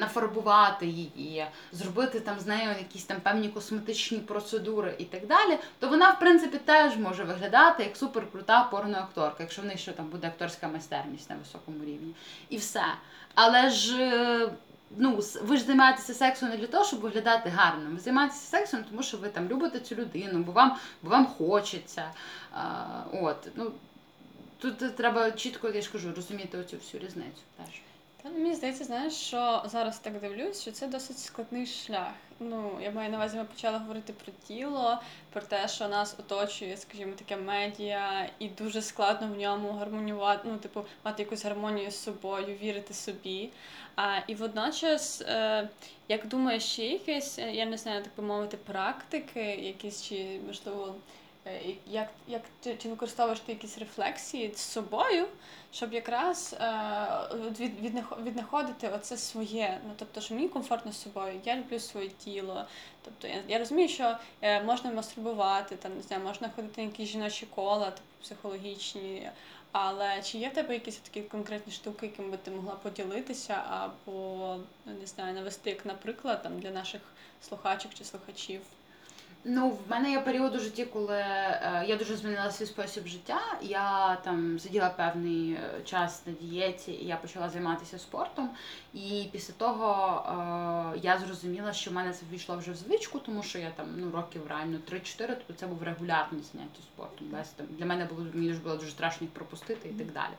[0.00, 5.88] нафарбувати її, зробити там з нею якісь там певні косметичні процедури і так далі, то
[5.88, 10.26] вона, в принципі, теж може виглядати як суперкрута порноакторка, якщо в неї ще там буде
[10.26, 12.14] акторська майстерність на високому рівні.
[12.48, 12.84] І все.
[13.34, 14.48] Але ж е,
[14.96, 17.90] ну, ви ж займаєтеся сексом не для того, щоб виглядати гарно.
[17.92, 22.10] Ви займаєтеся сексом, тому що ви там любите цю людину, бо вам бо вам хочеться.
[22.52, 23.72] А, от, ну,
[24.58, 27.80] Тут треба чітко, я ж кажу, розуміти оцю всю різницю теж.
[28.22, 32.12] Та ну, мені здається, знаєш, що зараз так дивлюсь, що це досить складний шлях.
[32.40, 34.98] Ну, я маю на увазі, ми почали говорити про тіло,
[35.32, 40.56] про те, що нас оточує, скажімо, таке медіа, і дуже складно в ньому гармонювати, ну,
[40.56, 43.50] типу, мати якусь гармонію з собою, вірити собі.
[43.96, 45.68] А, І водночас, е,
[46.08, 50.94] як думаєш, ще якісь, е, я не знаю, так би мовити, практики, якісь чи можливо.
[51.46, 55.26] Е, як як ти чи використовуєш ти якісь рефлексії з собою,
[55.72, 56.68] щоб якраз е,
[57.60, 59.80] від, віднаходити оце своє.
[59.86, 62.64] Ну тобто, що мені комфортно з собою, я люблю своє тіло.
[63.04, 67.08] Тобто я я розумію, що е, можна мастурбувати, там не знаю, можна ходити на якісь
[67.08, 69.30] жіночі кола, типу психологічні.
[69.72, 74.56] Але чи є в тебе якісь такі конкретні штуки, якими би ти могла поділитися, або
[74.86, 77.00] не знаю, навести як наприклад там для наших
[77.40, 78.60] слухачок чи слухачів?
[79.44, 83.40] Ну, в мене є період у житті, коли е, я дуже змінила свій спосіб життя.
[83.62, 88.50] Я там сиділа певний е, час на дієті, і я почала займатися спортом.
[88.94, 90.22] І після того
[90.94, 93.86] е, я зрозуміла, що в мене це ввійшло вже в звичку, тому що я там
[93.96, 97.28] ну років реально 3-4, тобто це був регулярний заняття спортом.
[97.30, 100.32] Без там для мене було мені дуже було дуже страшно їх пропустити і так далі.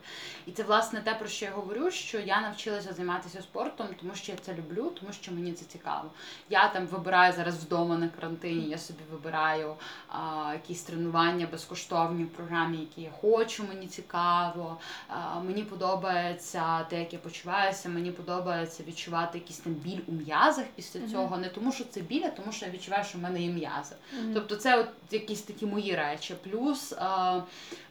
[0.46, 4.32] І це власне те, про що я говорю, що я навчилася займатися спортом, тому що
[4.32, 6.10] я це люблю, тому що мені це цікаво.
[6.50, 8.68] Я там вибираю зараз вдома на карантині.
[8.68, 9.74] Я собі вибираю
[10.08, 14.78] а, якісь тренування безкоштовні в програмі, які я хочу, мені цікаво.
[15.08, 20.64] А, мені подобається те, як я почуваюся, мені подобається відчувати якийсь там біль у м'язах
[20.76, 21.10] після mm-hmm.
[21.10, 21.36] цього.
[21.36, 23.94] Не тому, що це біль, а тому що я відчуваю, що в мене є м'язи.
[23.94, 24.34] Mm-hmm.
[24.34, 26.34] Тобто це от якісь такі мої речі.
[26.44, 27.40] Плюс а,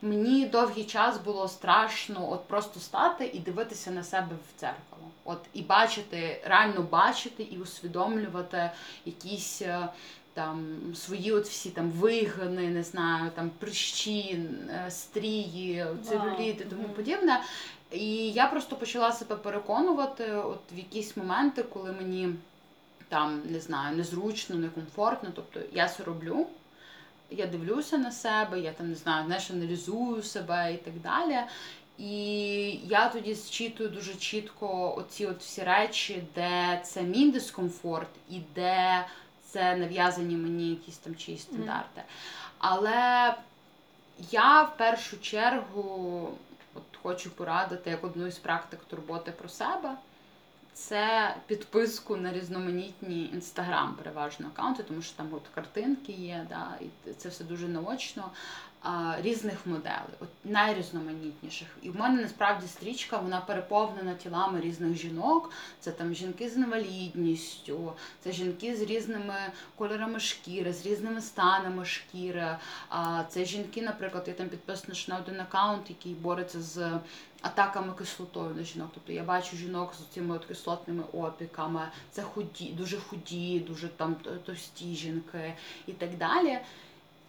[0.01, 5.03] мені довгий час було страшно от просто стати і дивитися на себе в дзеркало.
[5.25, 8.71] От і бачити, реально бачити і усвідомлювати
[9.05, 9.61] якісь
[10.33, 17.41] там свої от всі там вигини, не знаю, там прищі, е, стрії, целюліти, тому подібне.
[17.91, 22.29] І я просто почала себе переконувати от в якісь моменти, коли мені
[23.09, 25.29] там не знаю, незручно, некомфортно.
[25.35, 26.47] Тобто я це роблю,
[27.29, 31.37] я дивлюся на себе, я там не знаю, знаєш, аналізую себе і так далі.
[31.97, 32.15] І
[32.71, 39.05] я тоді зчитую дуже чітко оці от всі речі, де це мій дискомфорт і де
[39.53, 42.03] це нав'язані мені якісь там чиїсь стандарти.
[42.57, 43.35] Але
[44.31, 46.29] я в першу чергу
[46.73, 49.95] от хочу порадити як одну із практик турботи про себе.
[50.73, 57.13] Це підписку на різноманітні інстаграм, переважно аккаунти, тому що там от картинки є, да, і
[57.13, 58.31] це все дуже наочно
[59.21, 61.67] різних моделей, от найрізноманітніших.
[61.81, 65.51] І в мене насправді стрічка вона переповнена тілами різних жінок.
[65.79, 69.35] Це там жінки з інвалідністю, це жінки з різними
[69.75, 72.57] кольорами шкіри, з різними станами шкіри.
[73.29, 76.99] Це жінки, наприклад, я там підписана на один аккаунт, який бореться з.
[77.43, 78.89] Атаками кислотою на жінок.
[78.93, 84.15] Тобто я бачу жінок з цими от кислотними опіками, це худі, дуже худі, дуже там
[84.45, 85.53] товсті жінки
[85.87, 86.59] і так далі.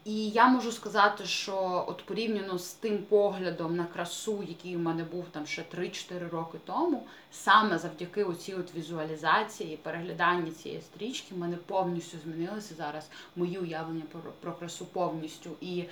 [0.05, 5.05] І я можу сказати, що от порівняно з тим поглядом на красу, який у мене
[5.05, 11.39] був там ще 3-4 роки тому, саме завдяки оцій от візуалізації, перегляданні цієї стрічки, в
[11.39, 15.51] мене повністю змінилося зараз мої уявлення про, про красу повністю.
[15.61, 15.85] І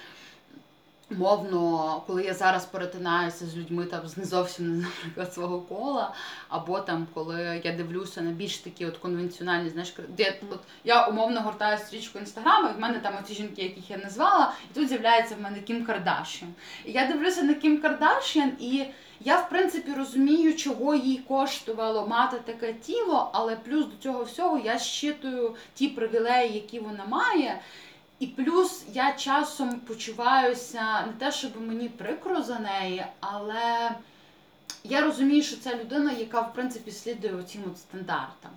[1.18, 6.14] Мовно, коли я зараз перетинаюся з людьми там з не зовсім наприклад свого кола,
[6.48, 11.40] або там коли я дивлюся на більш такі от конвенціональні, знаєш, де от я умовно
[11.40, 15.34] гортаю стрічку інстаграму, і в мене там оці жінки, яких я назвала, і тут з'являється
[15.34, 16.48] в мене Кім Кардашян.
[16.84, 18.84] І я дивлюся на Кім Кардашян, і
[19.24, 24.58] я в принципі розумію, чого їй коштувало мати таке тіло, але плюс до цього всього
[24.64, 27.60] я щитую ті привілеї, які вона має.
[28.22, 33.90] І плюс я часом почуваюся не те, щоб мені прикро за неї, але
[34.84, 38.50] я розумію, що це людина, яка в принципі слідує от стандартам.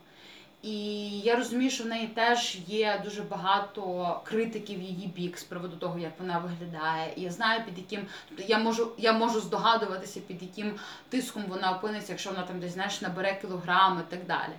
[0.62, 5.76] І я розумію, що в неї теж є дуже багато критиків її бік з приводу
[5.76, 7.14] того, як вона виглядає.
[7.16, 10.76] І я знаю, під яким тобто я можу я можу здогадуватися, під яким
[11.10, 14.54] тиском вона опиниться, якщо вона там десь знаєш, набере кілограми і так далі.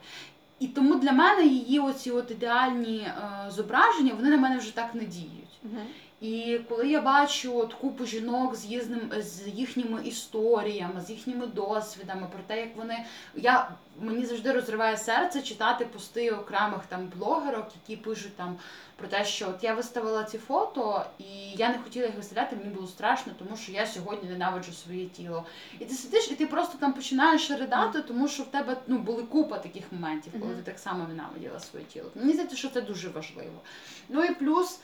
[0.61, 3.13] І тому для мене її оці от ідеальні е,
[3.51, 5.61] зображення, вони на мене вже так не діють.
[5.65, 5.85] Uh-huh.
[6.21, 12.27] І коли я бачу от купу жінок з їзним, з їхніми історіями, з їхніми досвідами,
[12.33, 13.05] про те, як вони.
[13.35, 18.57] Я Мені завжди розриває серце читати пости окремих там блогерок, які пишуть там
[18.97, 21.25] про те, що от я виставила ці фото, і
[21.57, 25.45] я не хотіла їх виставляти, мені було страшно, тому що я сьогодні ненавиджу своє тіло.
[25.81, 29.23] І ти сидиш, і ти просто там починаєш ридати, тому що в тебе ну були
[29.23, 32.11] купа таких моментів, коли ти так само ненавиділа своє тіло.
[32.15, 33.61] Мені здається, що це дуже важливо.
[34.09, 34.81] Ну і плюс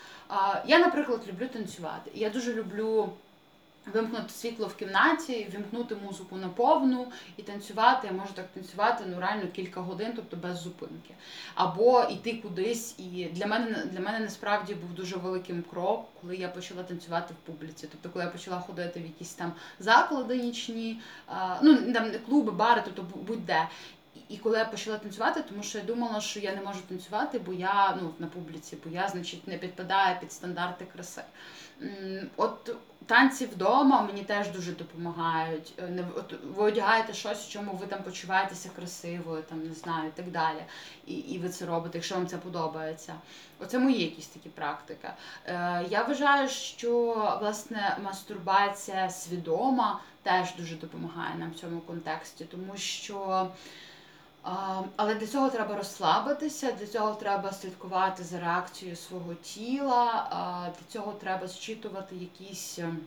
[0.66, 2.11] я, наприклад, люблю танцювати.
[2.14, 3.12] Я дуже люблю
[3.87, 8.07] Вимкнути світло в кімнаті, вимкнути музику на повну і танцювати.
[8.07, 11.14] Я можу так танцювати ну реально кілька годин, тобто без зупинки.
[11.55, 12.95] Або йти кудись.
[12.99, 17.47] І для мене для мене насправді був дуже великим крок, коли я почала танцювати в
[17.47, 17.88] публіці.
[17.92, 21.01] Тобто, коли я почала ходити в якісь там заклади нічні,
[21.62, 23.68] ну там клуби, бари, тобто будь-де.
[24.29, 27.53] І коли я почала танцювати, тому що я думала, що я не можу танцювати, бо
[27.53, 31.22] я ну на публіці, бо я, значить, не підпадаю під стандарти краси.
[32.37, 35.72] От танці вдома мені теж дуже допомагають.
[35.79, 40.16] Е, от ви одягаєте щось, в чому ви там почуваєтеся красивою, там не знаю, і
[40.16, 40.64] так далі.
[41.07, 43.14] І і ви це робите, якщо вам це подобається.
[43.61, 45.09] Оце мої якісь такі практики.
[45.46, 46.90] Е, Я вважаю, що
[47.40, 53.48] власне мастурбація свідома теж дуже допомагає нам в цьому контексті, тому що.
[54.97, 60.29] Але для цього треба розслабитися, для цього треба слідкувати за реакцією свого тіла,
[60.79, 63.01] для цього треба зчитувати якісь ем,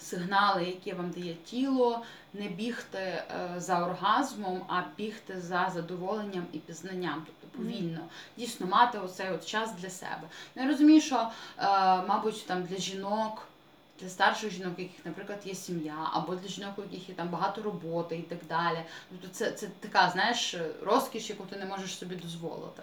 [0.00, 2.02] сигнали, які вам дає тіло,
[2.34, 3.24] не бігти е,
[3.56, 8.00] за оргазмом, а бігти за задоволенням і пізнанням, тобто повільно,
[8.36, 10.22] дійсно мати оцей от час для себе.
[10.54, 11.62] Ну, я розумію, що, е,
[12.02, 13.48] мабуть, там для жінок
[14.00, 17.62] для старших жінок, яких, наприклад, є сім'я, або для жінок, у яких є там багато
[17.62, 18.78] роботи і так далі.
[19.10, 22.82] Тобто це це така, знаєш, розкіш, яку ти не можеш собі дозволити.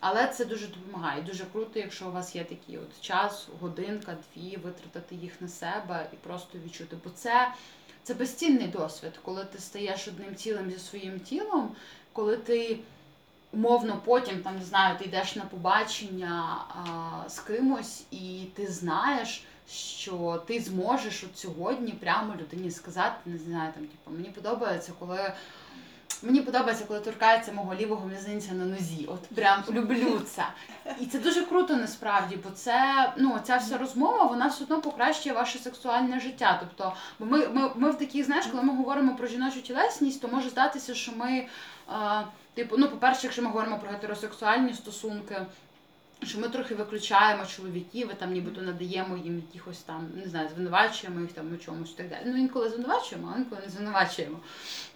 [0.00, 1.22] Але це дуже допомагає.
[1.22, 6.06] Дуже круто, якщо у вас є такий от час, годинка, дві, витратити їх на себе
[6.12, 6.96] і просто відчути.
[7.04, 7.52] Бо це
[8.02, 11.76] це безцінний досвід, коли ти стаєш одним цілим зі своїм тілом,
[12.12, 12.78] коли ти
[13.52, 19.44] умовно потім там не знаю, ти йдеш на побачення а, з кимось, і ти знаєш
[19.72, 25.32] що ти зможеш от сьогодні прямо людині сказати, не знаю, там, типу, мені подобається, коли.
[26.24, 29.08] Мені подобається, коли торкається мого лівого мізинця на нозі.
[29.08, 30.44] От прям люблю це.
[31.00, 35.34] І це дуже круто насправді, бо це ну ця вся розмова вона все одно покращує
[35.34, 36.60] ваше сексуальне життя.
[36.60, 40.50] Тобто, ми ми, ми в такій, знаєш, коли ми говоримо про жіночу тілесність, то може
[40.50, 41.46] здатися, що ми, е,
[42.54, 45.36] типу, ну, по-перше, якщо ми говоримо про гетеросексуальні стосунки,
[46.26, 51.20] що ми трохи виключаємо чоловіків, і там нібито надаємо їм якихось там, не знаю, звинувачуємо
[51.20, 52.22] їх там у чомусь і так далі.
[52.26, 54.38] Ну інколи звинувачуємо, а інколи не звинувачуємо.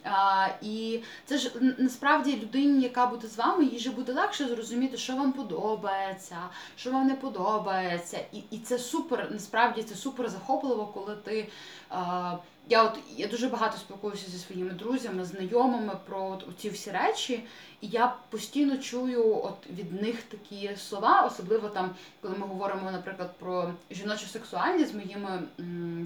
[0.05, 4.97] А, І це ж насправді людині, яка буде з вами, їй же буде легше зрозуміти,
[4.97, 6.39] що вам подобається,
[6.77, 8.21] що вам не подобається.
[8.33, 11.49] І і це супер, насправді це супер захопливо, коли ти.
[11.91, 12.37] А,
[12.69, 17.45] я от я дуже багато спілкуюся зі своїми друзями, знайомими про от, ці всі речі,
[17.81, 23.31] і я постійно чую от від них такі слова, особливо там, коли ми говоримо, наприклад,
[23.39, 25.43] про жіночу сексуальність з моїми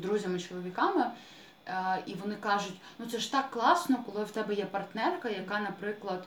[0.02, 1.10] друзями-чоловіками.
[1.66, 5.60] Е, і вони кажуть: ну це ж так класно, коли в тебе є партнерка, яка,
[5.60, 6.24] наприклад,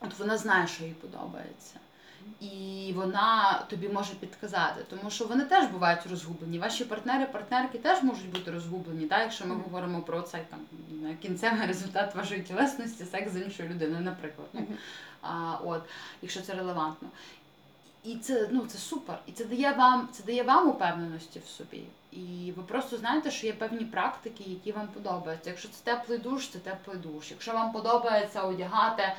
[0.00, 1.74] от вона знає, що їй подобається
[2.40, 6.58] і вона тобі може підказати, тому що вони теж бувають розгублені.
[6.58, 9.20] Ваші партнери, партнерки теж можуть бути розгублені, так?
[9.20, 10.60] якщо ми говоримо про цей там
[11.22, 14.48] кінцевий результат вашої тілесності, секс з іншою людиною, наприклад.
[14.52, 14.66] Ну,
[15.22, 15.82] а, от,
[16.22, 17.08] Якщо це релевантно.
[18.04, 19.18] І це ну це супер.
[19.26, 21.82] І це дає вам це дає вам упевненості в собі.
[22.12, 25.50] І ви просто знаєте, що є певні практики, які вам подобаються.
[25.50, 27.30] Якщо це теплий душ, це теплий душ.
[27.30, 29.14] Якщо вам подобається одягати, е,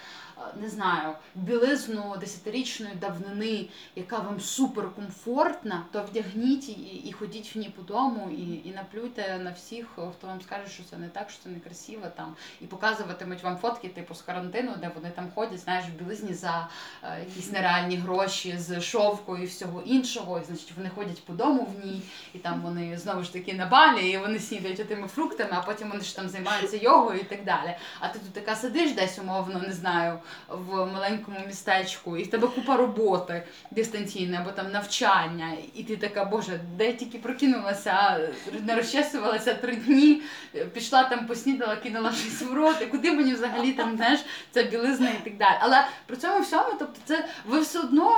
[0.62, 6.74] не знаю, білизну десятирічної давнини, яка вам суперкомфортна, то вдягніть і,
[7.06, 10.84] і ходіть в ній по дому, і і наплюйте на всіх, хто вам скаже, що
[10.84, 14.72] це не так, що це не красиво там, і показуватимуть вам фотки, типу з карантину,
[14.82, 16.70] де вони там ходять, знаєш, в білизні за
[17.04, 20.40] е, якісь нереальні гроші з шовку і всього іншого.
[20.40, 22.02] І значить вони ходять по дому в ній,
[22.34, 25.62] і там вони вони знову ж таки на балі, і вони снідають тими фруктами, а
[25.62, 27.76] потім вони ж там займаються йогою і так далі.
[28.00, 30.20] А ти тут така сидиш десь, умовно, не знаю,
[30.50, 36.26] в маленькому містечку, і в тебе купа роботи дистанційної або там навчання, і ти така,
[36.26, 38.20] боже, де я тільки прокинулася,
[38.64, 40.22] не розчесувалася три дні,
[40.74, 44.20] пішла там, поснідала, кинула щось в рот, і куди мені взагалі там знаєш,
[44.52, 45.56] ця білизна і так далі.
[45.60, 48.14] Але при цьому всьому, тобто, це ви все одно.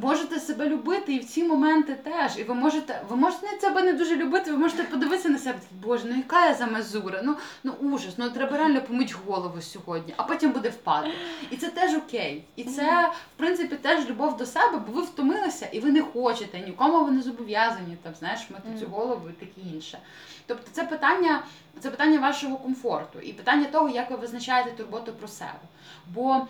[0.00, 2.38] Можете себе любити і в ці моменти теж.
[2.38, 6.04] І ви можете, ви можете себе не дуже любити, ви можете подивитися на себе, боже,
[6.06, 10.22] ну яка я за мазура, ну ну ужас, ну треба реально помити голову сьогодні, а
[10.22, 11.14] потім буде впадати.
[11.50, 12.44] І це теж окей.
[12.56, 16.60] І це, в принципі, теж любов до себе, бо ви втомилися і ви не хочете,
[16.60, 19.98] нікому ви не зобов'язані там, знаєш, мити цю голову і таке інше.
[20.46, 21.42] Тобто це питання,
[21.80, 25.60] це питання вашого комфорту і питання того, як ви визначаєте турботу про себе.
[26.14, 26.46] Бо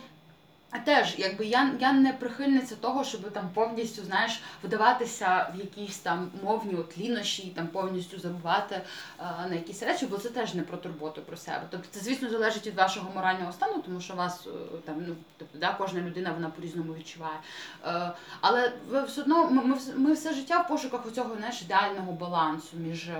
[0.84, 6.30] теж, якби я я не прихильниця того, щоб там повністю знаєш вдаватися в якісь там
[6.42, 8.80] мовні от лінощі, там повністю забувати
[9.18, 11.62] а, на якісь речі, бо це теж не про турботу про себе.
[11.70, 14.50] Тобто це, звісно, залежить від вашого морального стану, тому що вас е,
[14.84, 17.38] там ну тобто, да, кожна людина вона по-різному відчуває.
[17.86, 18.10] Е,
[18.40, 22.76] але ви все одно ми, ми, ми все життя в пошуках оцього знаєш, ідеального балансу
[22.76, 23.10] між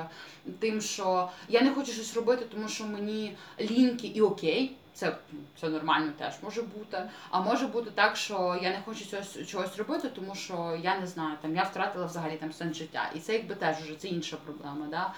[0.58, 4.76] тим, що я не хочу щось робити, тому що мені ліньки і окей.
[4.98, 5.16] Це
[5.60, 7.10] це нормально теж може бути.
[7.30, 11.06] А може бути так, що я не хочу чогось, чогось робити, тому що я не
[11.06, 13.10] знаю, там я втратила взагалі там сенс життя.
[13.14, 14.86] І це якби теж вже це інша проблема.
[14.90, 15.14] Да?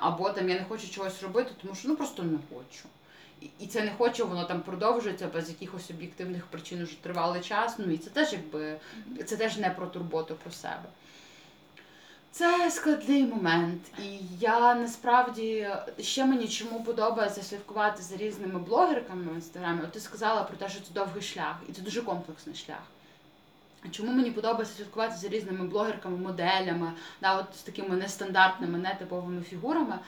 [0.00, 2.88] Або там я не хочу чогось робити, тому що ну просто не хочу.
[3.58, 7.74] І це не хочу, воно там продовжується без якихось об'єктивних причин уже тривалий час.
[7.78, 8.80] Ну і це теж якби
[9.26, 10.84] це теж не про турботу про себе.
[12.38, 15.68] Це складний момент, і я насправді
[16.00, 19.80] ще мені чому подобається слідкувати за різними блогерками в інстаграмі.
[19.84, 22.82] От ти сказала про те, що це довгий шлях, і це дуже комплексний шлях.
[23.90, 29.98] Чому мені подобається слідкувати за різними блогерками, моделями, да, от з такими нестандартними, нетиповими фігурами,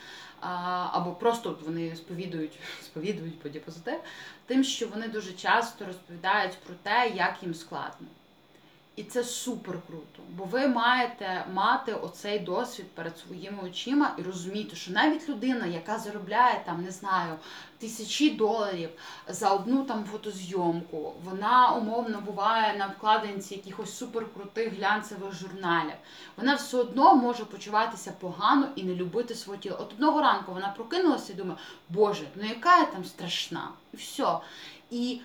[0.41, 4.01] а, або просто вони сповідують, сповідують бодіпозитив,
[4.47, 8.07] тим, що вони дуже часто розповідають про те, як їм складно.
[8.97, 14.77] І це супер круто, бо ви маєте мати оцей досвід перед своїми очима і розуміти,
[14.77, 17.35] що навіть людина, яка заробляє там, не знаю,
[17.79, 18.91] тисячі доларів
[19.29, 25.95] за одну там фотозйомку, вона умовно буває на вкладинці якихось суперкрутих глянцевих журналів.
[26.37, 29.77] Вона все одно може почуватися погано і не любити своє тіло.
[29.81, 34.39] От одного ранку вона прокинулася і думає, Боже, ну яка я там страшна, і все.
[34.91, 35.21] І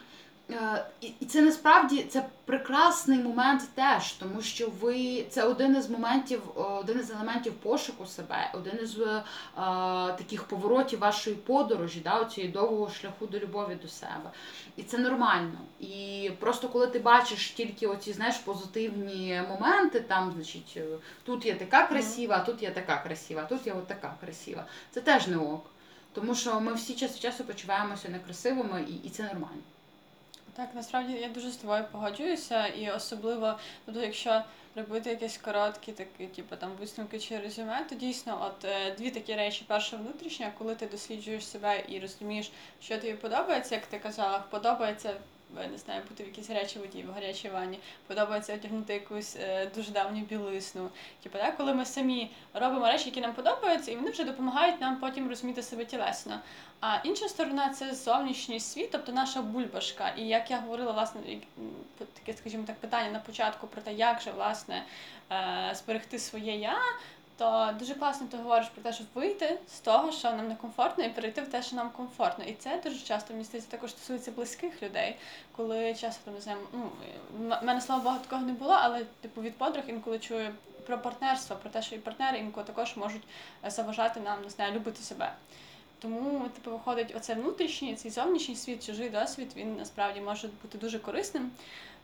[1.01, 6.99] і це насправді це прекрасний момент теж, тому що ви це один із моментів, один
[6.99, 9.23] із елементів пошуку себе, один із е,
[10.17, 14.31] таких поворотів вашої подорожі, да, цієї довгого шляху до любові до себе.
[14.77, 15.59] І це нормально.
[15.79, 20.85] І просто коли ти бачиш тільки оці знаєш позитивні моменти, там, значить, е,
[21.23, 24.65] тут я така красива, тут я така красива, тут я от така красива.
[24.91, 25.65] Це теж не ок.
[26.13, 29.61] Тому що ми всі час від часу почуваємося некрасивими, і, і це нормально.
[30.56, 34.41] Так, насправді я дуже з тобою погоджуюся, і особливо, тобто, якщо
[34.76, 39.36] робити якісь короткі, такі, типу там висновки чи резюме, то дійсно, от е, дві такі
[39.36, 42.51] речі: перша внутрішня, коли ти досліджуєш себе і розумієш,
[42.82, 45.14] що тобі подобається, як ти казала, подобається
[45.72, 49.91] не знаю, бути в якійсь гарячій воді, в гарячій ванні, подобається одягнути якусь е, дуже
[49.91, 50.89] давню білисну.
[51.24, 54.95] Типу, так, коли ми самі робимо речі, які нам подобаються, і вони вже допомагають нам
[54.95, 56.39] потім розуміти себе тілесно.
[56.82, 60.10] А інша сторона це зовнішній світ, тобто наша бульбашка.
[60.10, 61.22] І як я говорила, власне,
[62.14, 64.84] таке, скажімо так, питання на початку про те, як же власне
[65.32, 66.78] е, зберегти своє я
[67.38, 71.03] то дуже класно ти говориш про те, щоб вийти з того, що нам не комфортно,
[71.03, 72.45] і перейти в те, що нам комфортно.
[72.45, 75.15] І це дуже часто мені здається, також стосується близьких людей,
[75.55, 76.91] коли часто не знаю, ну
[77.61, 80.53] мене слава Богу, такого не було, але типу від подруг інколи чую
[80.86, 83.23] про партнерство, про те, що і партнери інколи також можуть
[83.65, 85.33] е, заважати нам не знаю, любити себе.
[85.99, 90.99] Тому типу виходить, оце внутрішній, цей зовнішній світ, чужий досвід, він насправді може бути дуже
[90.99, 91.51] корисним.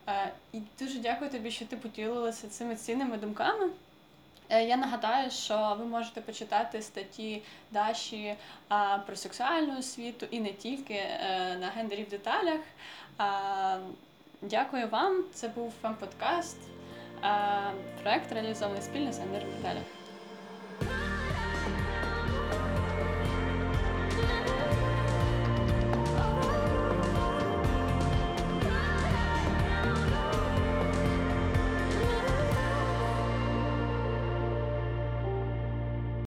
[0.07, 3.69] Е, і дуже дякую тобі, що ти поділилася цими цінними думками.
[4.51, 7.41] Е, я нагадаю, що ви можете почитати статті
[7.71, 8.35] Даші
[9.05, 12.59] про сексуальну освіту і не тільки е, на гендері в деталях.
[14.41, 15.23] Дякую вам.
[15.33, 16.57] Це був фем-подкаст.
[18.03, 19.83] Проект реалізований спільно з гендером в деталях.